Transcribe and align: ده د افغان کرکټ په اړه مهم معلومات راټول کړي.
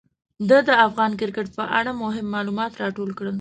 ده 0.49 0.57
د 0.67 0.69
افغان 0.85 1.11
کرکټ 1.19 1.47
په 1.57 1.63
اړه 1.77 1.91
مهم 2.03 2.25
معلومات 2.35 2.71
راټول 2.81 3.09
کړي. 3.17 3.29